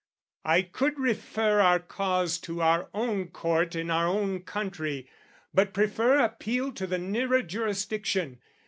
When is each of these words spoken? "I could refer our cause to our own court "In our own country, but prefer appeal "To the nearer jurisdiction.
"I 0.45 0.63
could 0.63 0.97
refer 0.99 1.59
our 1.61 1.77
cause 1.77 2.39
to 2.39 2.59
our 2.63 2.89
own 2.91 3.27
court 3.27 3.75
"In 3.75 3.91
our 3.91 4.07
own 4.07 4.39
country, 4.41 5.07
but 5.53 5.75
prefer 5.75 6.17
appeal 6.17 6.71
"To 6.71 6.87
the 6.87 6.97
nearer 6.97 7.43
jurisdiction. 7.43 8.39